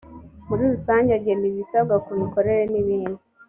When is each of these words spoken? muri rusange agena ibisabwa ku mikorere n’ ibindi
muri 0.47 0.63
rusange 0.73 1.09
agena 1.19 1.43
ibisabwa 1.51 1.95
ku 2.05 2.11
mikorere 2.21 2.63
n’ 2.71 2.73
ibindi 2.81 3.21